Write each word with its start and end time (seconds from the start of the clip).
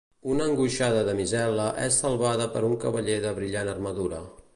Una 0.35 0.45
angoixada 0.51 1.03
damisel·la 1.09 1.67
és 1.83 1.99
salvada 2.05 2.47
per 2.55 2.63
un 2.71 2.73
cavaller 2.85 3.19
de 3.27 3.35
brillant 3.41 3.71
armadura. 3.75 4.23